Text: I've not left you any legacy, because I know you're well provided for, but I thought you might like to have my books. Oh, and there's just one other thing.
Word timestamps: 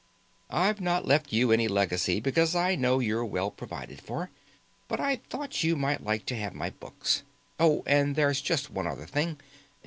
I've 0.49 0.81
not 0.81 1.05
left 1.05 1.31
you 1.31 1.51
any 1.51 1.67
legacy, 1.67 2.19
because 2.19 2.55
I 2.55 2.73
know 2.73 2.97
you're 2.97 3.23
well 3.23 3.51
provided 3.51 4.01
for, 4.01 4.31
but 4.87 4.99
I 4.99 5.17
thought 5.29 5.63
you 5.63 5.75
might 5.75 6.03
like 6.03 6.25
to 6.25 6.35
have 6.37 6.55
my 6.55 6.71
books. 6.71 7.21
Oh, 7.59 7.83
and 7.85 8.15
there's 8.15 8.41
just 8.41 8.71
one 8.71 8.87
other 8.87 9.05
thing. 9.05 9.39